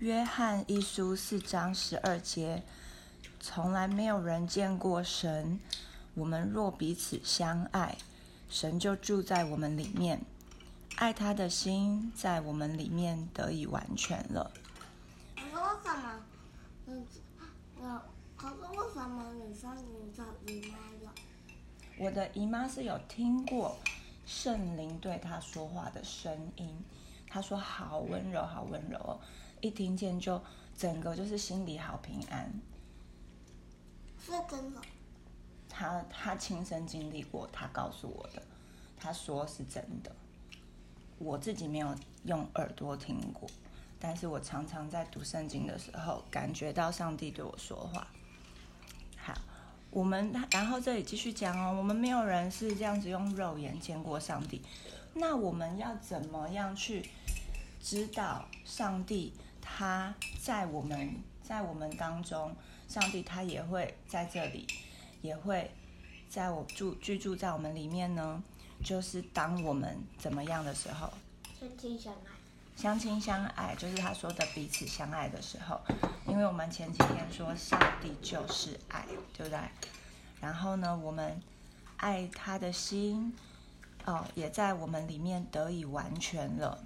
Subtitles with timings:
[0.00, 2.62] 约翰一书四章十二节，
[3.38, 5.60] 从来没有人见过神。
[6.14, 7.98] 我们若彼此相爱，
[8.48, 10.22] 神就住在我们里面，
[10.96, 14.50] 爱他的心在我们里面得以完全了。
[15.36, 16.24] 可是为什么？
[16.86, 17.06] 嗯，
[17.82, 18.00] 有，
[18.38, 21.10] 可是为什么你说你的姨妈有？
[21.98, 23.76] 我的姨妈是有听过
[24.24, 26.74] 圣灵对她说话的声音，
[27.28, 29.20] 她说好温柔，好温柔哦，
[29.60, 30.40] 一听见就
[30.76, 32.52] 整个就是心里好平安。
[34.18, 34.80] 是真的。
[35.68, 38.42] 他他亲身经历过，他告诉我的，
[38.98, 40.14] 他说是真的。
[41.18, 43.48] 我自己没有用耳朵听过，
[43.98, 48.06] 但是我常常在读圣经的时候，感觉到上帝对我说话。
[49.16, 49.34] 好，
[49.90, 54.62] 我们然后这里继续讲哦，我们没有人是这样子用肉眼见过上帝，
[55.14, 57.08] 那我们要怎么样去
[57.80, 59.32] 知道上帝
[59.76, 62.54] 他在我们在我们当中，
[62.88, 64.66] 上帝他也会在这里，
[65.22, 65.70] 也会
[66.28, 68.42] 在我住居住在我们里面呢？
[68.82, 71.12] 就是当我们怎么样的时候，
[71.58, 72.18] 相亲相爱。
[72.76, 75.78] 相亲相爱，就是他说的彼此相爱的时候。
[76.26, 79.04] 因为我们前几天说上帝就是爱，
[79.36, 79.58] 对不对？
[80.40, 81.38] 然后呢，我们
[81.98, 83.34] 爱他的心，
[84.06, 86.82] 哦，也在我们里面得以完全了。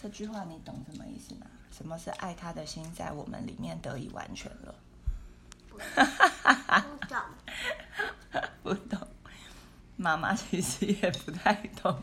[0.00, 1.46] 这句话你懂什么意思吗？
[1.76, 4.74] 什么是爱他的心在我们里面得以完全了？
[5.68, 5.78] 不
[7.06, 7.18] 懂。
[8.62, 9.08] 不懂。
[9.96, 11.52] 妈妈其实也不太
[11.82, 12.00] 懂。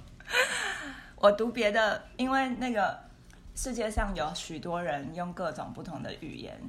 [1.15, 2.99] 我读别的，因为那个
[3.55, 6.59] 世界上有许多人用各种不同的语言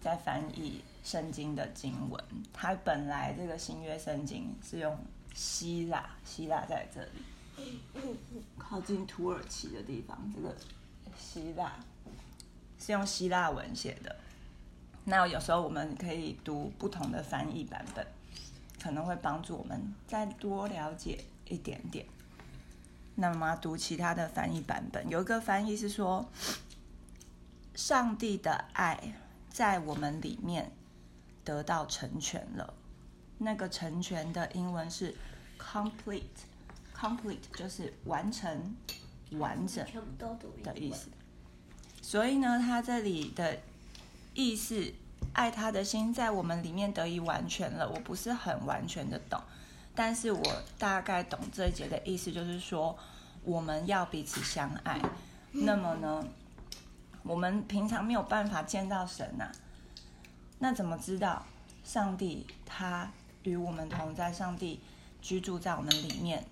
[0.00, 2.24] 在翻译圣经的经文。
[2.54, 4.98] 它本来这个新约圣经是用
[5.34, 8.18] 希腊，希腊在这里，
[8.56, 10.54] 靠近土耳其的地方，这个
[11.18, 11.72] 希腊
[12.78, 14.16] 是用希腊文写的。
[15.04, 18.06] 那有时候我们可以读不同的翻译版本。
[18.78, 22.06] 可能会帮助我们再多了解一点点。
[23.16, 26.24] 那么读其他的翻译版本，有一个翻译是说，
[27.74, 29.14] 上帝的爱
[29.50, 30.70] 在我们里面
[31.42, 32.74] 得到成全了。
[33.38, 35.12] 那个成全的英文是
[35.58, 38.76] complete，complete 就是完成、
[39.32, 39.84] 完整
[40.62, 41.08] 的意思。
[42.06, 43.58] 所以呢，他这里的
[44.32, 44.92] 意思。
[45.32, 47.86] 爱他的心在我们里面得以完全了。
[47.86, 49.38] 我不是很完全的懂，
[49.94, 52.96] 但是我大概懂这一节的意思，就是说
[53.44, 54.98] 我们要彼此相爱。
[55.52, 56.24] 那么呢，
[57.22, 59.50] 我们平常没有办法见到神呐，
[60.58, 61.44] 那怎么知道
[61.84, 63.10] 上帝他
[63.42, 64.32] 与我们同在？
[64.32, 64.80] 上帝
[65.20, 66.42] 居住在我们里面，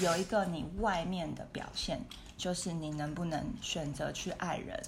[0.00, 2.00] 有一个你外面的表现，
[2.36, 4.82] 就是你能不能选择去爱人。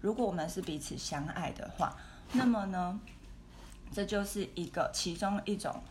[0.00, 1.96] 如果我们是彼此相爱的话。
[2.32, 3.00] 那么呢，
[3.92, 5.82] 这就是一个其中一种，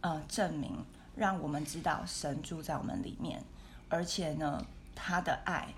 [0.00, 0.82] 呃，证明，
[1.14, 3.44] 让我们知道神住在我们里面，
[3.90, 5.68] 而且呢，他的爱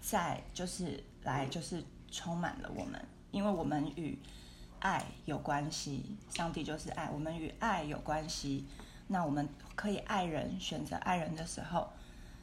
[0.00, 2.98] 在就是来就是充满了我们，
[3.32, 4.18] 因为我们与
[4.78, 8.64] 爱有关系，上帝就是爱，我们与爱有关系，
[9.08, 11.92] 那我们可以爱人，选择爱人的时候，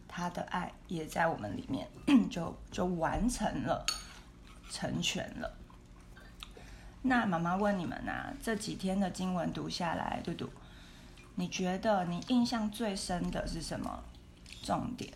[0.08, 1.88] 他的爱也在我们里面，
[2.30, 3.86] 就就完成了，
[4.72, 5.58] 成全了。
[7.04, 10.50] 那妈妈问你们呐，这几天的经文读下来，嘟嘟，
[11.36, 14.04] 你觉得你印象最深的是什么
[14.64, 15.14] 重点？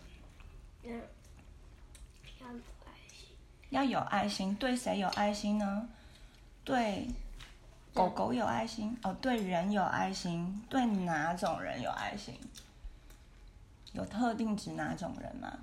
[2.40, 3.28] 要有爱心。
[3.70, 5.90] 要有爱心，对谁有爱心呢？
[6.64, 7.08] 对
[7.94, 12.40] 狗狗有爱心哦，对人有爱心，对哪种人有爱心？
[13.94, 15.60] 有特定指哪种人吗？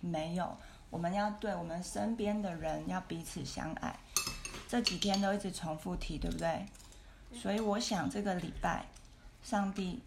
[0.00, 0.56] 没有，
[0.90, 3.98] 我们要对我们身边的人要彼此相爱。
[4.68, 6.66] 这几天都一直重复提，对不对？
[7.32, 8.86] 所以我想这个礼拜，
[9.42, 10.02] 上帝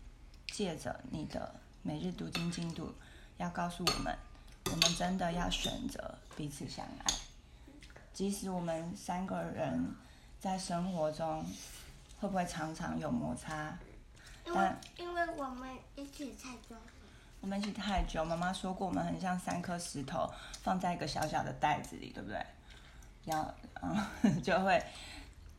[0.48, 2.94] 借着你的每日读经进度，
[3.38, 4.18] 要告诉我们，
[4.72, 7.06] 我们真的要选择彼此相爱。
[8.14, 9.96] 即使我们三个人
[10.40, 11.46] 在生活中
[12.20, 13.78] 会不会常常有摩擦？
[14.46, 17.01] 但因为我们一起太久了。
[17.41, 22.40] 我们一起太久，妈妈说过，我们很像三颗石头放在一个小小的袋子里，对不对？
[23.26, 24.82] 摇，嗯， 就会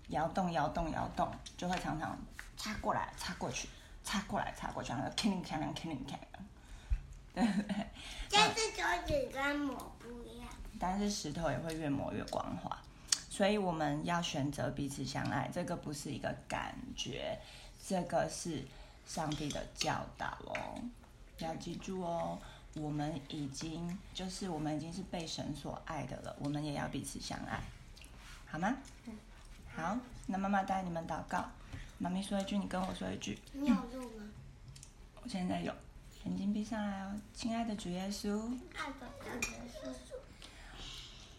[0.08, 2.16] 摇动、摇动、摇动，就会常常
[2.56, 3.68] 擦过来、擦过去、
[4.04, 6.16] 擦过来、擦过去，然后铿铃铿铃锵亮，
[7.34, 7.86] 对不对？
[8.30, 10.48] 但是手指跟磨不一样。
[10.78, 12.76] 但是石头也会越磨越光滑，
[13.28, 15.50] 所以我们要选择彼此相爱。
[15.52, 17.38] 这个不是一个感觉，
[17.84, 18.64] 这个是
[19.04, 20.80] 上帝的教导哦，
[21.42, 22.38] 要记住哦。
[22.74, 27.60] 我们已经就是我们已经是被神所爱的了，我们也要彼此相爱。
[28.46, 28.74] 好吗？
[29.76, 31.44] 好，那妈妈带你们祷告。
[31.98, 33.38] 妈咪说一句，你跟我说一句。
[33.52, 34.24] 你有录吗？
[35.22, 35.72] 我现在有，
[36.24, 38.58] 眼睛闭上来哦，亲爱的主耶稣。
[38.74, 39.06] 爱的
[39.40, 39.88] 主耶稣。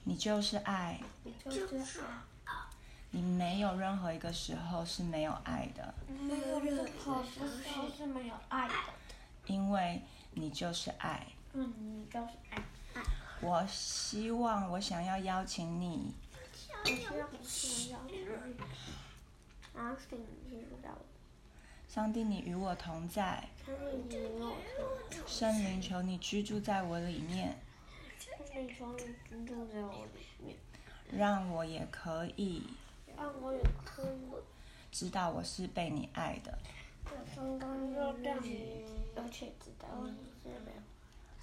[0.04, 1.02] 你就是爱。
[1.24, 2.54] 你就是爱。
[3.10, 5.94] 你没有任何一个时候是没有爱的。
[6.08, 7.40] 没有任何时
[7.76, 8.74] 候是没有爱的。
[9.45, 10.01] 因为
[10.31, 11.28] 你就是爱。
[11.54, 12.63] 嗯，你就是爱。
[13.42, 16.13] 我希望，我想要邀请你。
[16.44, 18.18] 我希望，我想要
[19.81, 20.31] 邀请你。
[20.31, 20.98] 邀请你到。
[21.88, 23.50] 上帝，你与我同在。
[23.66, 23.75] 上
[24.10, 25.28] 帝，你与我同在。
[25.28, 27.60] 圣灵，求你居住在我里面。
[28.18, 28.98] 圣灵，求你
[29.30, 30.56] 居住在我里面。
[31.12, 32.63] 让我也可以。
[33.16, 34.07] 让我也可以。
[34.92, 36.57] 知道我是被你爱的。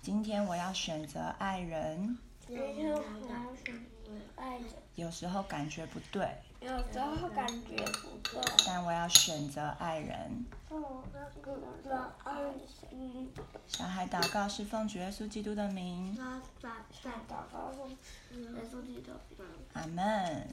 [0.03, 2.17] 今天我要选择爱人。
[2.47, 3.75] 今天我要选
[4.05, 4.65] 择爱人。
[4.97, 6.27] 有时候感觉不对。
[6.61, 8.43] 有时候感觉不对。
[8.67, 10.45] 但我要选择爱人。
[13.67, 16.17] 小孩祷告是奉主耶稣基督的名。
[16.17, 19.55] 小孩祷告是奉主耶稣基督的名。
[19.75, 20.49] 阿门。